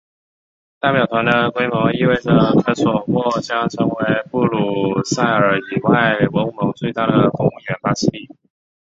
[0.79, 2.31] 代表团的规模意味着
[2.63, 8.27] 科索沃将成为布鲁塞尔以外欧盟最大的公务员办事地。